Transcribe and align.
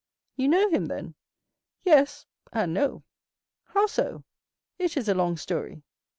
"You 0.35 0.47
know 0.47 0.67
him, 0.67 0.87
then?" 0.87 1.13
"Yes, 1.83 2.25
and 2.51 2.73
no." 2.73 3.03
"How 3.65 3.85
so?" 3.85 4.23
"It 4.79 4.97
is 4.97 5.07
a 5.07 5.13
long 5.13 5.37
story." 5.37 5.83